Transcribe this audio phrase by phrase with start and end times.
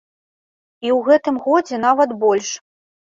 [0.87, 2.49] І ў гэтым годзе нават больш.